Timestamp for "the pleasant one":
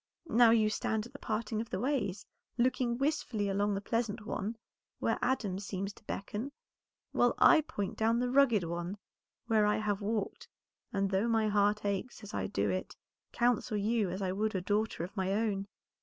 3.75-4.55